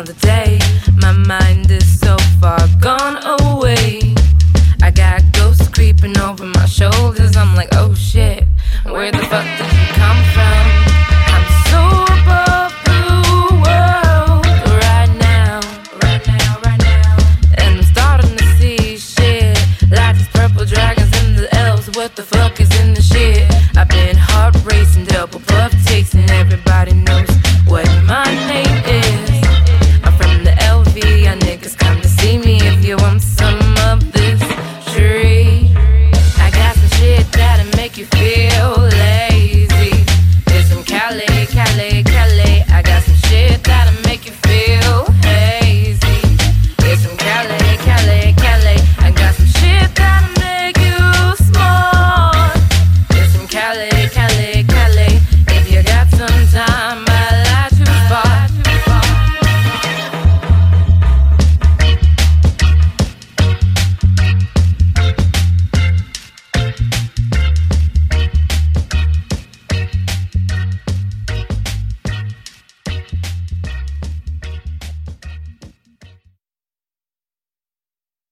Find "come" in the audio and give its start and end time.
10.00-10.22